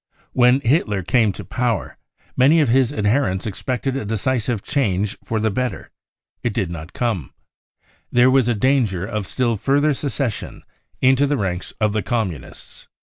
When 0.33 0.61
Hitler 0.61 1.03
came 1.03 1.31
to 1.33 1.45
power, 1.45 1.95
many 2.35 2.59
of; 2.59 2.69
his 2.69 2.91
adherents 2.91 3.45
expected 3.45 3.95
a 3.95 4.03
decisive 4.03 4.63
change 4.63 5.15
for 5.23 5.39
the 5.39 5.51
better. 5.51 5.91
It 6.41 6.53
I 6.53 6.53
did 6.53 6.71
not 6.71 6.93
come. 6.93 7.35
There 8.11 8.31
was 8.31 8.47
a 8.47 8.55
danger 8.55 9.05
of 9.05 9.27
still 9.27 9.57
further 9.57 9.93
secession 9.93 10.63
I 10.63 11.05
into 11.05 11.27
the 11.27 11.37
ranks 11.37 11.71
of 11.79 11.93
the 11.93 12.01
Communists. 12.01 12.87